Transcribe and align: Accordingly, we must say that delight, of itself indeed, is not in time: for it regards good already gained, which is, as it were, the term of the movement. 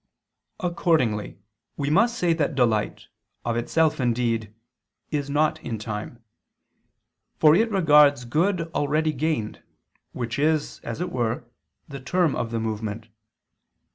Accordingly, 0.59 1.37
we 1.77 1.91
must 1.91 2.17
say 2.17 2.33
that 2.33 2.55
delight, 2.55 3.07
of 3.45 3.55
itself 3.55 3.99
indeed, 3.99 4.51
is 5.11 5.29
not 5.29 5.61
in 5.61 5.77
time: 5.77 6.23
for 7.37 7.53
it 7.55 7.69
regards 7.69 8.25
good 8.25 8.61
already 8.73 9.13
gained, 9.13 9.61
which 10.11 10.39
is, 10.39 10.79
as 10.79 11.01
it 11.01 11.11
were, 11.11 11.43
the 11.87 11.99
term 11.99 12.35
of 12.35 12.49
the 12.49 12.59
movement. 12.59 13.09